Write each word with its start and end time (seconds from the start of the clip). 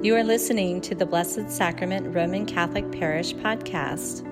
You 0.00 0.14
are 0.14 0.22
listening 0.22 0.80
to 0.82 0.94
the 0.94 1.04
Blessed 1.04 1.50
Sacrament 1.50 2.14
Roman 2.14 2.46
Catholic 2.46 2.88
Parish 2.92 3.34
podcast. 3.34 4.22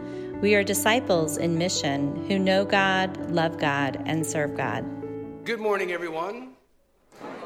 We 0.41 0.54
are 0.54 0.62
disciples 0.62 1.39
in 1.39 1.58
mission 1.58 2.25
who 2.28 2.39
know 2.39 2.65
God, 2.65 3.33
love 3.33 3.58
God, 3.58 4.00
and 4.07 4.25
serve 4.25 4.57
God. 4.57 4.84
Good 5.44 5.58
morning, 5.58 5.91
everyone, 5.91 6.50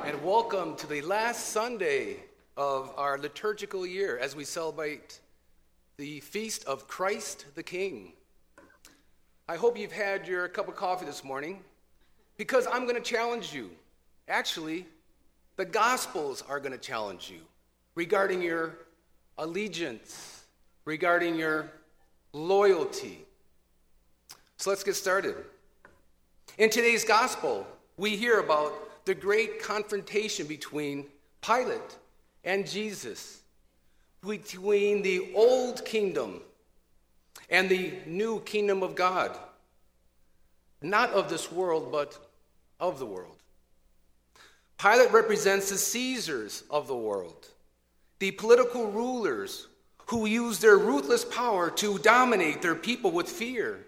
and 0.04 0.22
welcome 0.22 0.76
to 0.76 0.86
the 0.86 1.00
last 1.00 1.46
Sunday 1.46 2.16
of 2.58 2.92
our 2.98 3.16
liturgical 3.16 3.86
year 3.86 4.18
as 4.18 4.36
we 4.36 4.44
celebrate 4.44 5.20
the 5.96 6.20
feast 6.20 6.62
of 6.64 6.86
Christ 6.86 7.46
the 7.54 7.62
King. 7.62 8.12
I 9.48 9.56
hope 9.56 9.78
you've 9.78 9.92
had 9.92 10.28
your 10.28 10.46
cup 10.48 10.68
of 10.68 10.76
coffee 10.76 11.06
this 11.06 11.24
morning 11.24 11.60
because 12.36 12.66
I'm 12.66 12.82
going 12.82 12.96
to 12.96 13.00
challenge 13.00 13.54
you. 13.54 13.70
Actually, 14.28 14.84
the 15.56 15.64
Gospels 15.64 16.44
are 16.50 16.60
going 16.60 16.72
to 16.72 16.78
challenge 16.78 17.30
you 17.30 17.40
regarding 17.94 18.42
your 18.42 18.76
allegiance, 19.38 20.44
regarding 20.84 21.36
your 21.36 21.70
loyalty. 22.32 23.24
So 24.56 24.70
let's 24.70 24.84
get 24.84 24.94
started. 24.94 25.34
In 26.58 26.70
today's 26.70 27.04
gospel, 27.04 27.66
we 27.96 28.16
hear 28.16 28.40
about 28.40 29.04
the 29.06 29.14
great 29.14 29.62
confrontation 29.62 30.46
between 30.46 31.06
Pilate 31.40 31.96
and 32.44 32.68
Jesus, 32.68 33.42
between 34.26 35.02
the 35.02 35.32
old 35.34 35.84
kingdom 35.84 36.42
and 37.48 37.68
the 37.68 37.94
new 38.06 38.40
kingdom 38.40 38.82
of 38.82 38.94
God, 38.94 39.36
not 40.82 41.10
of 41.10 41.28
this 41.28 41.50
world, 41.50 41.90
but 41.90 42.18
of 42.78 42.98
the 42.98 43.06
world. 43.06 43.36
Pilate 44.78 45.12
represents 45.12 45.70
the 45.70 45.78
Caesars 45.78 46.64
of 46.70 46.86
the 46.86 46.96
world 46.96 47.48
the 48.20 48.30
political 48.30 48.90
rulers 48.90 49.66
who 50.06 50.26
use 50.26 50.58
their 50.58 50.78
ruthless 50.78 51.24
power 51.24 51.70
to 51.70 51.98
dominate 51.98 52.62
their 52.62 52.74
people 52.74 53.10
with 53.10 53.28
fear, 53.28 53.84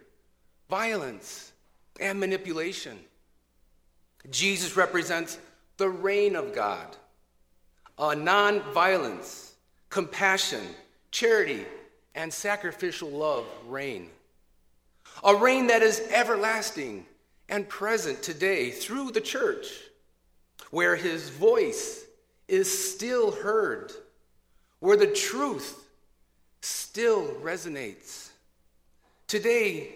violence, 0.69 1.53
and 2.01 2.19
manipulation. 2.19 2.98
Jesus 4.31 4.77
represents 4.77 5.39
the 5.77 5.89
reign 5.89 6.34
of 6.34 6.55
God, 6.55 6.97
a 7.98 8.17
non-violence, 8.17 9.55
compassion, 9.91 10.62
charity, 11.11 11.67
and 12.14 12.33
sacrificial 12.33 13.11
love 13.11 13.45
reign. 13.67 14.09
A 15.25 15.37
reign 15.37 15.67
that 15.67 15.83
is 15.83 16.01
everlasting 16.11 17.05
and 17.48 17.69
present 17.69 18.23
today 18.23 18.70
through 18.70 19.11
the 19.11 19.20
church, 19.20 19.67
where 20.70 20.97
his 20.97 21.29
voice 21.29 22.05
is 22.48 22.95
still 22.95 23.33
heard 23.33 23.92
where 24.83 24.97
the 24.97 25.07
truth 25.07 25.87
still 26.61 27.25
resonates. 27.41 28.31
Today, 29.29 29.95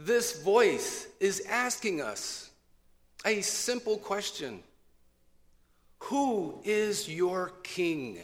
this 0.00 0.42
voice 0.42 1.06
is 1.20 1.46
asking 1.48 2.00
us 2.00 2.50
a 3.24 3.40
simple 3.40 3.96
question 3.98 4.64
Who 6.00 6.60
is 6.64 7.08
your 7.08 7.52
king? 7.62 8.18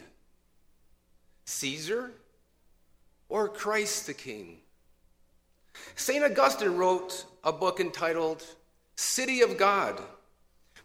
Caesar 1.45 2.11
or 3.29 3.47
Christ 3.47 4.07
the 4.07 4.13
King? 4.13 4.57
St. 5.95 6.21
Augustine 6.21 6.75
wrote 6.75 7.25
a 7.45 7.53
book 7.53 7.79
entitled 7.79 8.43
City 8.97 9.39
of 9.39 9.57
God. 9.57 10.01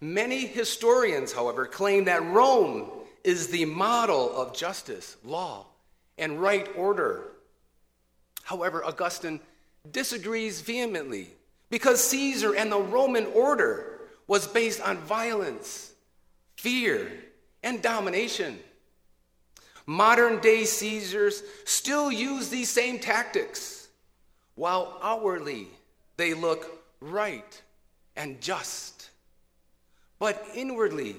Many 0.01 0.47
historians, 0.47 1.33
however, 1.33 1.67
claim 1.67 2.05
that 2.05 2.25
Rome 2.25 2.89
is 3.29 3.49
the 3.49 3.67
model 3.67 4.35
of 4.35 4.57
justice, 4.57 5.19
law, 5.23 5.67
and 6.17 6.41
right 6.41 6.67
order. 6.75 7.25
However, 8.43 8.83
Augustine 8.83 9.41
disagrees 9.91 10.63
vehemently 10.63 11.29
because 11.69 12.03
Caesar 12.09 12.55
and 12.57 12.73
the 12.73 12.81
Roman 12.81 13.27
order 13.27 14.01
was 14.27 14.47
based 14.47 14.81
on 14.81 14.97
violence, 14.97 15.93
fear, 16.57 17.13
and 17.63 17.83
domination. 17.83 18.59
Modern 19.85 20.41
day 20.41 20.65
Caesars 20.65 21.43
still 21.67 22.11
use 22.11 22.49
these 22.49 22.71
same 22.71 22.99
tactics, 22.99 23.89
while 24.55 24.99
outwardly 25.03 25.69
they 26.17 26.33
look 26.33 26.83
right 27.01 27.63
and 28.17 28.41
just. 28.41 29.11
But 30.19 30.43
inwardly, 30.55 31.17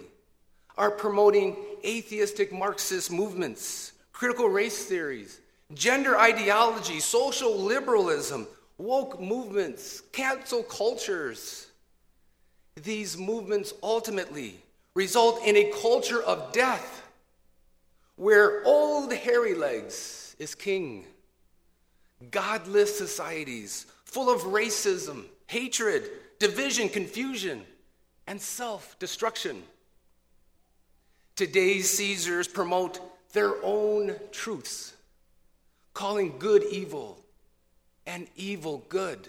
are 0.80 0.90
promoting 0.90 1.58
atheistic 1.86 2.52
Marxist 2.54 3.12
movements, 3.12 3.92
critical 4.14 4.48
race 4.48 4.86
theories, 4.86 5.40
gender 5.74 6.18
ideology, 6.18 7.00
social 7.00 7.56
liberalism, 7.56 8.48
woke 8.78 9.20
movements, 9.20 10.02
cancel 10.14 10.64
cultures. 10.64 11.68
These 12.82 13.18
movements 13.18 13.74
ultimately 13.84 14.56
result 14.96 15.46
in 15.46 15.58
a 15.58 15.72
culture 15.82 16.24
of 16.24 16.54
death 16.54 17.08
where 18.16 18.64
old 18.66 19.14
hairy 19.14 19.56
legs 19.56 20.36
is 20.40 20.56
king. 20.56 21.06
Godless 22.32 22.98
societies 22.98 23.86
full 24.06 24.34
of 24.34 24.42
racism, 24.42 25.26
hatred, 25.48 26.10
division, 26.40 26.90
confusion, 26.90 27.64
and 28.28 28.42
self 28.42 28.98
destruction. 28.98 29.62
Today's 31.40 31.90
Caesars 31.92 32.50
promote 32.50 33.00
their 33.32 33.54
own 33.64 34.18
truths, 34.30 34.92
calling 35.94 36.38
good 36.38 36.66
evil 36.66 37.18
and 38.06 38.28
evil 38.36 38.84
good. 38.90 39.26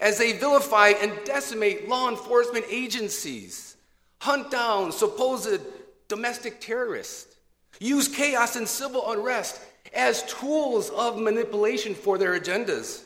As 0.00 0.16
they 0.16 0.32
vilify 0.32 0.94
and 0.98 1.12
decimate 1.26 1.86
law 1.86 2.08
enforcement 2.08 2.64
agencies, 2.70 3.76
hunt 4.20 4.50
down 4.50 4.90
supposed 4.90 5.60
domestic 6.08 6.62
terrorists, 6.62 7.36
use 7.78 8.08
chaos 8.08 8.56
and 8.56 8.66
civil 8.66 9.12
unrest 9.12 9.60
as 9.92 10.22
tools 10.22 10.88
of 10.88 11.20
manipulation 11.20 11.94
for 11.94 12.16
their 12.16 12.40
agendas, 12.40 13.02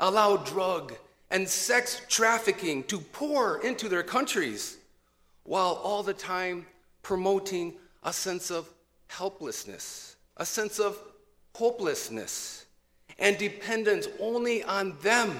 allow 0.00 0.36
drug 0.36 0.94
and 1.30 1.48
sex 1.48 2.02
trafficking 2.08 2.82
to 2.82 2.98
pour 2.98 3.64
into 3.64 3.88
their 3.88 4.02
countries, 4.02 4.78
while 5.44 5.74
all 5.74 6.02
the 6.02 6.12
time 6.12 6.66
promoting 7.08 7.72
a 8.02 8.12
sense 8.12 8.50
of 8.50 8.68
helplessness, 9.06 10.16
a 10.36 10.44
sense 10.44 10.78
of 10.78 10.94
hopelessness, 11.54 12.66
and 13.18 13.38
dependence 13.38 14.06
only 14.20 14.62
on 14.62 14.94
them 15.00 15.34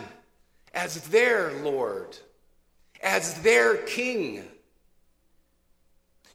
as 0.72 1.02
their 1.08 1.52
Lord, 1.62 2.16
as 3.02 3.34
their 3.42 3.76
King. 3.82 4.44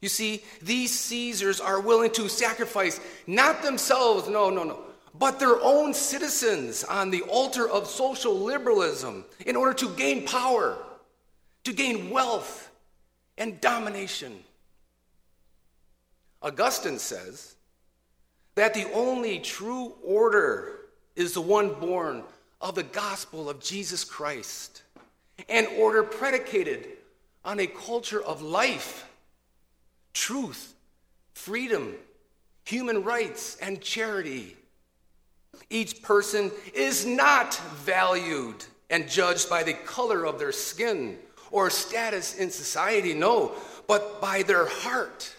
You 0.00 0.08
see, 0.08 0.44
these 0.62 0.96
Caesars 0.96 1.60
are 1.60 1.80
willing 1.80 2.12
to 2.12 2.28
sacrifice 2.28 3.00
not 3.26 3.60
themselves, 3.60 4.28
no, 4.28 4.50
no, 4.50 4.62
no, 4.62 4.84
but 5.18 5.40
their 5.40 5.60
own 5.60 5.94
citizens 5.94 6.84
on 6.84 7.10
the 7.10 7.22
altar 7.22 7.68
of 7.68 7.88
social 7.88 8.38
liberalism 8.38 9.24
in 9.44 9.56
order 9.56 9.74
to 9.74 9.88
gain 9.96 10.28
power, 10.28 10.78
to 11.64 11.72
gain 11.72 12.10
wealth 12.10 12.70
and 13.36 13.60
domination. 13.60 14.44
Augustine 16.44 16.98
says 16.98 17.56
that 18.54 18.74
the 18.74 18.92
only 18.92 19.38
true 19.38 19.94
order 20.04 20.72
is 21.16 21.32
the 21.32 21.40
one 21.40 21.72
born 21.80 22.22
of 22.60 22.74
the 22.74 22.82
gospel 22.82 23.48
of 23.48 23.60
Jesus 23.60 24.04
Christ, 24.04 24.82
an 25.48 25.66
order 25.78 26.02
predicated 26.02 26.86
on 27.46 27.60
a 27.60 27.66
culture 27.66 28.22
of 28.22 28.42
life, 28.42 29.08
truth, 30.12 30.74
freedom, 31.32 31.94
human 32.64 33.02
rights, 33.02 33.56
and 33.62 33.80
charity. 33.80 34.54
Each 35.70 36.02
person 36.02 36.50
is 36.74 37.06
not 37.06 37.54
valued 37.76 38.66
and 38.90 39.08
judged 39.08 39.48
by 39.48 39.62
the 39.62 39.72
color 39.72 40.26
of 40.26 40.38
their 40.38 40.52
skin 40.52 41.16
or 41.50 41.70
status 41.70 42.36
in 42.36 42.50
society, 42.50 43.14
no, 43.14 43.52
but 43.86 44.20
by 44.20 44.42
their 44.42 44.66
heart 44.66 45.34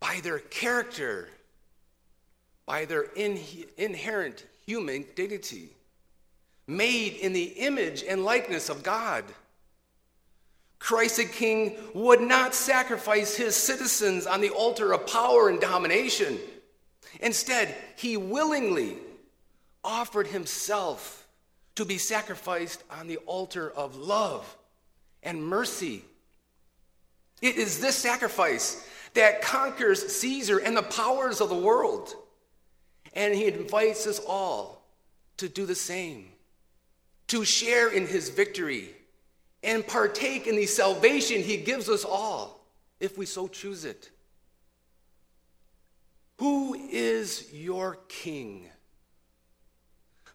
by 0.00 0.20
their 0.22 0.38
character, 0.38 1.28
by 2.66 2.84
their 2.84 3.02
in, 3.02 3.38
inherent 3.76 4.44
human 4.66 5.04
dignity, 5.14 5.70
made 6.66 7.14
in 7.14 7.32
the 7.32 7.44
image 7.44 8.04
and 8.06 8.24
likeness 8.24 8.68
of 8.68 8.82
God. 8.82 9.24
Christ 10.78 11.16
the 11.16 11.24
King 11.24 11.76
would 11.94 12.20
not 12.20 12.54
sacrifice 12.54 13.34
his 13.34 13.56
citizens 13.56 14.26
on 14.26 14.40
the 14.40 14.50
altar 14.50 14.92
of 14.92 15.06
power 15.06 15.48
and 15.48 15.60
domination. 15.60 16.38
Instead, 17.20 17.74
he 17.96 18.16
willingly 18.16 18.96
offered 19.82 20.28
himself 20.28 21.26
to 21.74 21.84
be 21.84 21.98
sacrificed 21.98 22.82
on 22.90 23.06
the 23.06 23.16
altar 23.18 23.70
of 23.70 23.96
love 23.96 24.56
and 25.22 25.42
mercy. 25.42 26.04
It 27.40 27.56
is 27.56 27.80
this 27.80 27.96
sacrifice 27.96 28.86
that 29.18 29.42
conquers 29.42 30.06
Caesar 30.20 30.58
and 30.58 30.76
the 30.76 30.82
powers 30.82 31.40
of 31.40 31.48
the 31.48 31.56
world. 31.56 32.14
And 33.14 33.34
he 33.34 33.46
invites 33.46 34.06
us 34.06 34.20
all 34.20 34.84
to 35.38 35.48
do 35.48 35.66
the 35.66 35.74
same, 35.74 36.28
to 37.26 37.44
share 37.44 37.88
in 37.88 38.06
his 38.06 38.28
victory 38.28 38.90
and 39.64 39.84
partake 39.84 40.46
in 40.46 40.54
the 40.54 40.66
salvation 40.66 41.42
he 41.42 41.56
gives 41.56 41.88
us 41.88 42.04
all, 42.04 42.64
if 43.00 43.18
we 43.18 43.26
so 43.26 43.48
choose 43.48 43.84
it. 43.84 44.08
Who 46.38 46.74
is 46.74 47.52
your 47.52 47.98
king? 48.06 48.68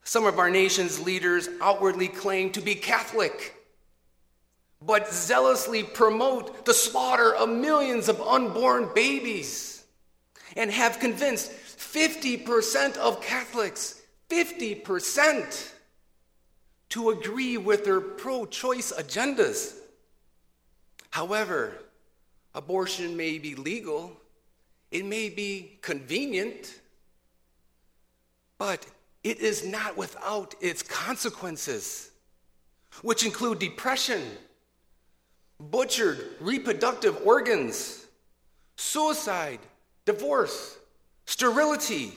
Some 0.03 0.25
of 0.25 0.39
our 0.39 0.49
nation's 0.49 0.99
leaders 0.99 1.47
outwardly 1.61 2.09
claim 2.09 2.51
to 2.51 2.59
be 2.59 2.75
Catholic, 2.75 3.62
but 4.85 5.11
zealously 5.11 5.83
promote 5.83 6.65
the 6.65 6.73
slaughter 6.73 7.33
of 7.35 7.49
millions 7.49 8.09
of 8.09 8.21
unborn 8.21 8.89
babies 8.93 9.85
and 10.55 10.69
have 10.71 10.99
convinced 10.99 11.51
50% 11.51 12.97
of 12.97 13.21
Catholics, 13.21 14.01
50%, 14.29 15.71
to 16.89 17.09
agree 17.09 17.57
with 17.57 17.85
their 17.85 18.01
pro 18.01 18.45
choice 18.45 18.91
agendas. 18.91 19.75
However, 21.11 21.73
abortion 22.53 23.15
may 23.15 23.39
be 23.39 23.55
legal, 23.55 24.17
it 24.91 25.05
may 25.05 25.29
be 25.29 25.79
convenient, 25.81 26.79
but 28.57 28.85
it 29.23 29.39
is 29.39 29.65
not 29.65 29.97
without 29.97 30.53
its 30.61 30.83
consequences, 30.83 32.11
which 33.01 33.25
include 33.25 33.59
depression, 33.59 34.21
butchered 35.71 36.19
reproductive 36.39 37.19
organs, 37.25 38.05
suicide, 38.75 39.59
divorce, 40.05 40.77
sterility, 41.25 42.13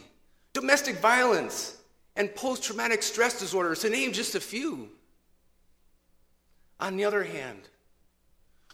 domestic 0.53 0.97
violence, 0.97 1.77
and 2.17 2.35
post 2.35 2.65
traumatic 2.65 3.03
stress 3.03 3.39
disorders, 3.39 3.81
to 3.81 3.91
name 3.91 4.13
just 4.13 4.35
a 4.35 4.41
few. 4.41 4.89
On 6.81 6.97
the 6.97 7.05
other 7.05 7.25
hand, 7.25 7.61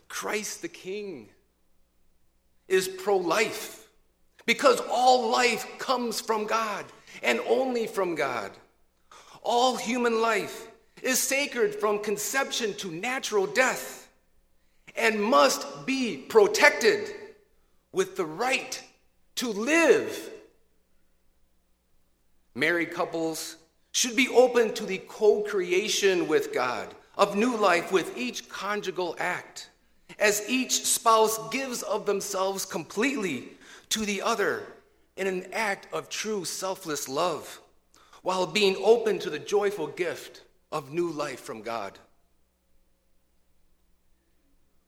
Christ 0.09 0.63
the 0.63 0.69
King 0.69 1.29
is 2.69 2.89
pro 2.89 3.17
life 3.17 3.89
because 4.47 4.81
all 4.91 5.31
life 5.31 5.67
comes 5.79 6.21
from 6.21 6.47
God 6.47 6.85
and 7.23 7.41
only 7.49 7.87
from 7.87 8.15
God. 8.15 8.51
All 9.43 9.77
human 9.77 10.21
life 10.21 10.69
is 11.03 11.19
sacred 11.19 11.75
from 11.75 11.99
conception 11.99 12.75
to 12.75 12.91
natural 12.91 13.47
death 13.47 14.02
and 14.97 15.23
must 15.23 15.87
be 15.87 16.17
protected 16.17 17.11
with 17.93 18.17
the 18.17 18.25
right 18.25 18.83
to 19.37 19.49
live. 19.49 20.31
Married 22.55 22.93
couples 22.93 23.57
should 23.93 24.17
be 24.17 24.29
open 24.29 24.73
to 24.75 24.85
the 24.85 24.99
co 24.99 25.43
creation 25.43 26.29
with 26.29 26.53
God 26.53 26.95
of 27.17 27.37
new 27.37 27.57
life 27.57 27.93
with 27.93 28.17
each 28.17 28.49
conjugal 28.49 29.17
act, 29.19 29.71
as 30.19 30.49
each 30.49 30.85
spouse 30.85 31.39
gives 31.51 31.83
of 31.83 32.07
themselves 32.07 32.65
completely 32.65 33.49
to 33.91 34.05
the 34.07 34.23
other 34.23 34.63
in 35.17 35.27
an 35.27 35.47
act 35.53 35.93
of 35.93 36.09
true 36.09 36.45
selfless 36.45 37.09
love 37.09 37.61
while 38.23 38.47
being 38.47 38.77
open 38.83 39.19
to 39.19 39.31
the 39.31 39.39
joyful 39.39 39.89
gift 39.89 40.43
of 40.71 40.93
new 40.93 41.11
life 41.11 41.41
from 41.41 41.61
God. 41.61 41.99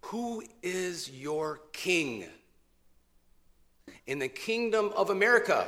Who 0.08 0.42
is 0.62 1.10
your 1.10 1.60
king? 1.72 2.26
In 4.06 4.18
the 4.18 4.28
kingdom 4.28 4.92
of 4.96 5.10
America, 5.10 5.66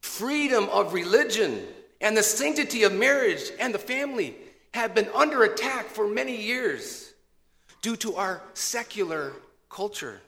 freedom 0.00 0.68
of 0.70 0.94
religion 0.94 1.66
and 2.00 2.16
the 2.16 2.22
sanctity 2.22 2.84
of 2.84 2.92
marriage 2.94 3.50
and 3.60 3.74
the 3.74 3.78
family 3.78 4.36
have 4.72 4.94
been 4.94 5.08
under 5.14 5.42
attack 5.44 5.86
for 5.86 6.06
many 6.06 6.34
years 6.34 7.12
due 7.82 7.96
to 7.96 8.14
our 8.16 8.42
secular 8.54 9.32
culture 9.68 10.20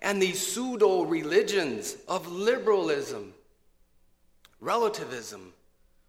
and 0.00 0.22
the 0.22 0.32
pseudo 0.32 1.02
religions 1.02 1.96
of 2.06 2.30
liberalism, 2.30 3.34
relativism, 4.60 5.52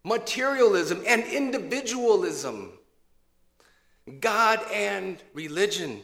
materialism, 0.04 1.02
and 1.08 1.24
individualism. 1.24 2.72
God 4.20 4.60
and 4.72 5.22
religion 5.34 6.02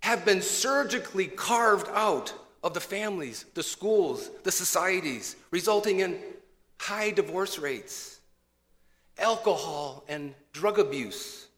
have 0.00 0.24
been 0.24 0.42
surgically 0.42 1.26
carved 1.26 1.88
out 1.92 2.32
of 2.62 2.74
the 2.74 2.80
families, 2.80 3.44
the 3.54 3.62
schools, 3.62 4.30
the 4.44 4.52
societies, 4.52 5.36
resulting 5.50 6.00
in 6.00 6.18
high 6.78 7.10
divorce 7.10 7.58
rates, 7.58 8.20
alcohol 9.18 10.04
and 10.08 10.34
drug 10.52 10.78
abuse, 10.78 11.48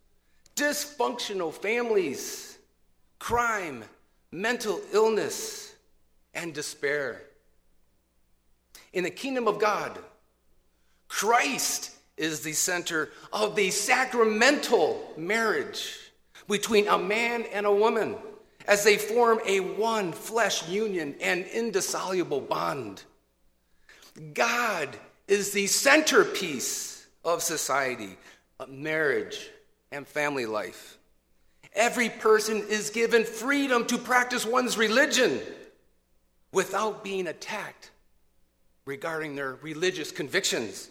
dysfunctional 0.57 1.53
families, 1.53 2.59
crime, 3.19 3.85
mental 4.31 4.81
illness 4.93 5.75
and 6.35 6.55
despair. 6.55 7.23
In 8.93 9.05
the 9.05 9.11
kingdom 9.11 9.47
of 9.47 9.59
God, 9.59 9.99
Christ 11.09 11.91
is 12.17 12.41
the 12.41 12.53
center 12.53 13.11
of 13.33 13.57
the 13.57 13.71
sacramental 13.71 15.13
marriage 15.17 15.99
between 16.49 16.89
a 16.89 16.99
man 16.99 17.45
and 17.53 17.67
a 17.67 17.73
woman 17.73 18.17
as 18.67 18.85
they 18.85 18.97
form 18.97 19.41
a 19.47 19.61
one 19.61 20.13
flesh 20.13 20.69
union 20.69 21.15
and 21.21 21.45
indissoluble 21.47 22.41
bond. 22.41 23.03
God 24.35 24.89
is 25.27 25.53
the 25.53 25.67
centerpiece 25.67 27.07
of 27.25 27.43
society, 27.43 28.17
of 28.61 28.69
marriage, 28.69 29.51
and 29.91 30.07
family 30.07 30.47
life. 30.47 30.99
Every 31.75 32.11
person 32.11 32.65
is 32.69 32.91
given 32.91 33.25
freedom 33.25 33.87
to 33.87 33.97
practice 33.97 34.45
one's 34.45 34.77
religion 34.77 35.41
without 36.53 37.03
being 37.03 37.27
attacked 37.27 37.91
regarding 38.85 39.37
their 39.37 39.55
religious 39.63 40.11
convictions. 40.11 40.91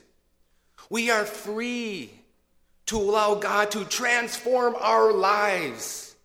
We 0.89 1.09
are 1.09 1.25
free 1.25 2.12
to 2.88 2.97
allow 2.97 3.35
God 3.35 3.71
to 3.71 3.85
transform 3.85 4.75
our 4.79 5.13
lives, 5.13 6.15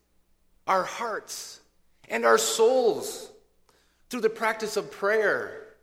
our 0.67 0.83
hearts, 0.83 1.61
and 2.09 2.25
our 2.25 2.39
souls 2.39 3.31
through 4.11 4.23
the 4.23 4.31
practice 4.31 4.77
of 4.77 4.91
prayer, 4.91 5.75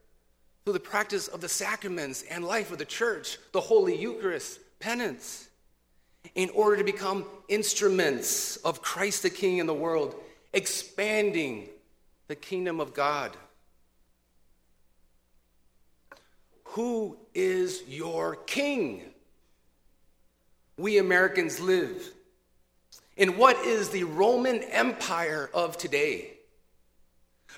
through 0.64 0.74
the 0.74 0.80
practice 0.80 1.28
of 1.28 1.42
the 1.42 1.50
sacraments 1.50 2.24
and 2.30 2.44
life 2.44 2.72
of 2.72 2.78
the 2.78 2.86
church, 2.86 3.38
the 3.52 3.62
Holy 3.62 3.96
Eucharist, 3.96 4.60
penance, 4.80 5.48
in 6.36 6.50
order 6.52 6.78
to 6.78 6.84
become 6.84 7.26
instruments 7.48 8.58
of 8.58 8.82
Christ 8.82 9.24
the 9.24 9.30
King 9.30 9.58
in 9.58 9.68
the 9.68 9.74
world, 9.74 10.16
expanding 10.54 11.70
the 12.28 12.36
kingdom 12.36 12.80
of 12.80 12.94
God. 12.94 13.36
Who 16.74 17.18
is 17.36 17.84
your 17.88 18.36
king? 18.36 19.04
We 20.76 20.98
Americans 20.98 21.60
live 21.60 22.12
in 23.16 23.38
what 23.38 23.58
is 23.58 23.90
the 23.90 24.06
Roman 24.06 24.64
Empire 24.64 25.52
of 25.54 25.78
today. 25.78 26.34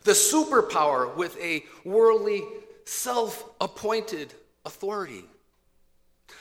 The 0.03 0.11
superpower 0.11 1.15
with 1.15 1.39
a 1.39 1.63
worldly, 1.85 2.43
self 2.83 3.51
appointed 3.61 4.33
authority. 4.65 5.23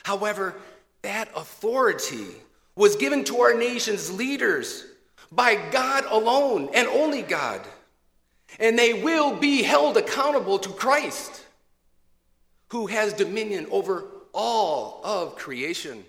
However, 0.02 0.56
that 1.02 1.28
authority 1.36 2.26
was 2.74 2.96
given 2.96 3.22
to 3.24 3.40
our 3.42 3.54
nation's 3.54 4.12
leaders 4.12 4.84
by 5.30 5.54
God 5.70 6.06
alone 6.10 6.70
and 6.74 6.88
only 6.88 7.22
God. 7.22 7.60
And 8.58 8.76
they 8.76 9.00
will 9.00 9.36
be 9.36 9.62
held 9.62 9.96
accountable 9.96 10.58
to 10.58 10.70
Christ 10.70 11.43
who 12.74 12.88
has 12.88 13.12
dominion 13.12 13.68
over 13.70 14.04
all 14.32 15.00
of 15.04 15.36
creation. 15.36 16.04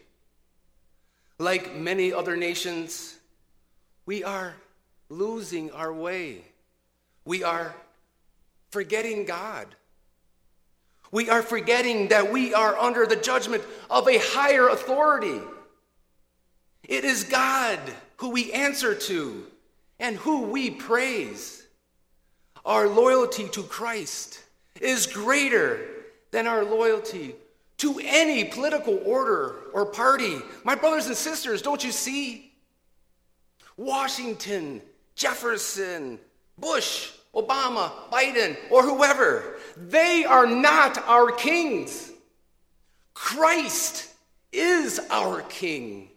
Like 1.37 1.75
many 1.75 2.11
other 2.11 2.35
nations, 2.35 3.19
we 4.07 4.23
are 4.23 4.55
losing 5.07 5.69
our 5.69 5.93
way. 5.93 6.41
We 7.23 7.43
are 7.43 7.75
forgetting 8.71 9.25
God. 9.25 9.67
We 11.11 11.29
are 11.29 11.43
forgetting 11.43 12.07
that 12.07 12.31
we 12.31 12.55
are 12.55 12.75
under 12.75 13.05
the 13.05 13.15
judgment 13.15 13.61
of 13.87 14.07
a 14.07 14.17
higher 14.17 14.67
authority. 14.67 15.41
It 16.83 17.05
is 17.05 17.25
God 17.25 17.79
who 18.17 18.29
we 18.29 18.51
answer 18.51 18.95
to 18.95 19.45
and 19.99 20.15
who 20.17 20.47
we 20.47 20.71
praise. 20.71 21.61
Our 22.65 22.87
loyalty 22.87 23.49
to 23.49 23.61
Christ 23.61 24.41
is 24.81 25.05
greater 25.05 25.91
than 26.35 26.47
our 26.47 26.65
loyalty 26.65 27.33
to 27.77 27.97
any 28.03 28.43
political 28.43 28.99
order 29.05 29.55
or 29.71 29.85
party. 29.85 30.35
My 30.65 30.75
brothers 30.75 31.07
and 31.07 31.15
sisters, 31.15 31.61
don't 31.61 31.81
you 31.81 31.93
see? 31.93 32.51
Washington, 33.77 34.81
Jefferson, 35.15 36.19
Bush, 36.57 37.11
Obama, 37.33 37.89
Biden, 38.11 38.57
or 38.69 38.83
whoever. 38.83 39.55
They 39.77 40.25
are 40.25 40.45
not 40.45 40.97
our 41.07 41.31
kings. 41.31 42.11
Christ 43.13 44.09
is 44.51 44.99
our 45.09 45.41
king 45.43 46.09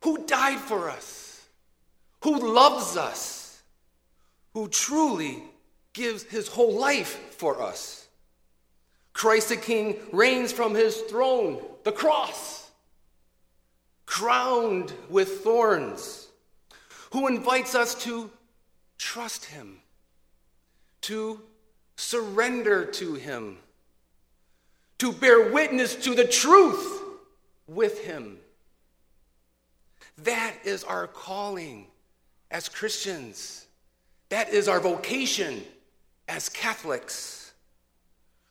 who 0.00 0.24
died 0.24 0.60
for 0.60 0.88
us, 0.88 1.46
who 2.22 2.54
loves 2.54 2.96
us, 2.96 3.60
who 4.54 4.66
truly 4.68 5.42
gives 5.92 6.22
his 6.22 6.48
whole 6.48 6.80
life 6.80 7.34
for 7.36 7.60
us. 7.60 8.05
Christ 9.16 9.48
the 9.48 9.56
King 9.56 9.96
reigns 10.12 10.52
from 10.52 10.74
his 10.74 10.98
throne, 11.00 11.58
the 11.84 11.90
cross, 11.90 12.70
crowned 14.04 14.92
with 15.08 15.40
thorns, 15.40 16.28
who 17.12 17.26
invites 17.26 17.74
us 17.74 17.94
to 18.04 18.30
trust 18.98 19.46
him, 19.46 19.78
to 21.00 21.40
surrender 21.96 22.84
to 22.84 23.14
him, 23.14 23.56
to 24.98 25.12
bear 25.12 25.50
witness 25.50 25.94
to 25.94 26.14
the 26.14 26.26
truth 26.26 27.02
with 27.66 28.04
him. 28.04 28.36
That 30.18 30.56
is 30.62 30.84
our 30.84 31.06
calling 31.06 31.86
as 32.50 32.68
Christians. 32.68 33.66
That 34.28 34.50
is 34.50 34.68
our 34.68 34.78
vocation 34.78 35.64
as 36.28 36.50
Catholics. 36.50 37.45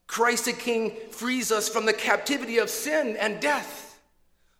Christ 0.07 0.45
the 0.45 0.53
King 0.53 0.95
frees 1.11 1.51
us 1.51 1.67
from 1.67 1.85
the 1.85 1.93
captivity 1.93 2.57
of 2.57 2.69
sin 2.69 3.17
and 3.17 3.39
death 3.39 3.99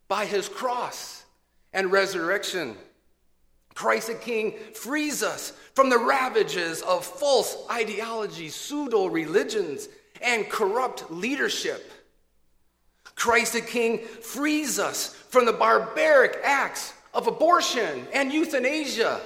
by 0.08 0.26
his 0.26 0.48
cross 0.48 1.24
and 1.72 1.92
resurrection. 1.92 2.76
Christ 3.74 4.08
the 4.08 4.14
King 4.14 4.54
frees 4.74 5.22
us 5.22 5.52
from 5.74 5.90
the 5.90 5.98
ravages 5.98 6.82
of 6.82 7.04
false 7.04 7.56
ideologies, 7.70 8.54
pseudo 8.54 9.06
religions, 9.06 9.88
and 10.22 10.48
corrupt 10.48 11.10
leadership. 11.10 11.90
Christ 13.14 13.52
the 13.52 13.60
King 13.60 13.98
frees 13.98 14.78
us 14.78 15.14
from 15.28 15.46
the 15.46 15.52
barbaric 15.52 16.38
acts 16.42 16.94
of 17.12 17.26
abortion 17.26 18.06
and 18.12 18.32
euthanasia. 18.32 19.20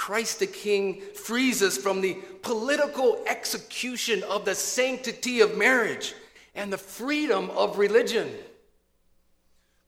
Christ 0.00 0.38
the 0.38 0.46
King 0.46 1.02
frees 1.12 1.62
us 1.62 1.76
from 1.76 2.00
the 2.00 2.16
political 2.40 3.22
execution 3.26 4.22
of 4.22 4.46
the 4.46 4.54
sanctity 4.54 5.42
of 5.42 5.58
marriage 5.58 6.14
and 6.54 6.72
the 6.72 6.78
freedom 6.78 7.50
of 7.50 7.76
religion. 7.76 8.30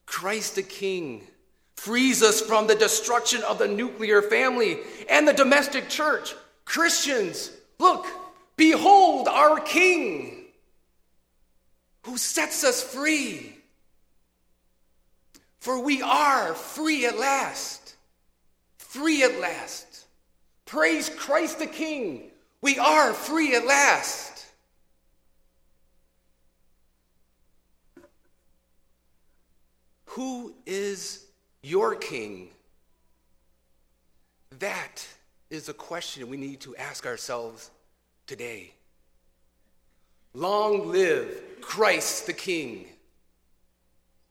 Christ 0.05 0.53
the 0.53 0.61
King 0.61 1.25
frees 1.75 2.21
us 2.21 2.41
from 2.41 2.67
the 2.67 2.75
destruction 2.75 3.41
of 3.41 3.57
the 3.57 3.67
nuclear 3.67 4.21
family 4.21 4.77
and 5.09 5.27
the 5.27 5.33
domestic 5.33 5.89
church. 5.89 6.35
Christians, 6.63 7.49
look, 7.79 8.05
behold 8.55 9.27
our 9.27 9.59
King 9.61 10.45
who 12.03 12.19
sets 12.19 12.63
us 12.63 12.83
free. 12.83 13.55
For 15.57 15.83
we 15.83 16.03
are 16.03 16.53
free 16.53 17.07
at 17.07 17.17
last. 17.17 17.95
Free 18.77 19.23
at 19.23 19.39
last. 19.39 19.93
Praise 20.73 21.07
Christ 21.07 21.59
the 21.59 21.67
King. 21.67 22.31
We 22.61 22.79
are 22.79 23.13
free 23.13 23.53
at 23.53 23.63
last. 23.63 24.43
Who 30.05 30.55
is 30.65 31.25
your 31.61 31.93
king? 31.93 32.49
That 34.57 35.07
is 35.51 35.69
a 35.69 35.75
question 35.75 36.27
we 36.27 36.37
need 36.37 36.61
to 36.61 36.75
ask 36.75 37.05
ourselves 37.05 37.69
today. 38.25 38.73
Long 40.33 40.91
live 40.91 41.39
Christ 41.61 42.25
the 42.25 42.33
King. 42.33 42.87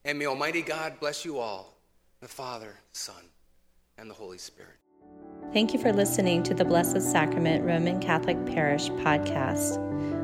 And 0.03 0.19
may 0.19 0.25
Almighty 0.25 0.61
God 0.61 0.99
bless 0.99 1.23
you 1.23 1.39
all, 1.39 1.73
the 2.19 2.27
Father, 2.27 2.75
Son, 2.91 3.23
and 3.97 4.09
the 4.09 4.13
Holy 4.13 4.37
Spirit. 4.37 4.82
Thank 5.51 5.73
you 5.73 5.79
for 5.79 5.91
listening 5.91 6.43
to 6.43 6.53
the 6.53 6.65
Blessed 6.65 7.01
Sacrament 7.01 7.63
Roman 7.63 7.99
Catholic 7.99 8.43
Parish 8.45 8.89
podcast. 8.89 9.77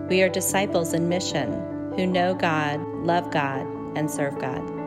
We 0.07 0.21
are 0.23 0.29
disciples 0.29 0.93
in 0.93 1.09
mission 1.09 1.51
who 1.95 2.07
know 2.07 2.33
God, 2.33 2.79
love 3.03 3.29
God, 3.31 3.61
and 3.95 4.09
serve 4.09 4.39
God. 4.39 4.78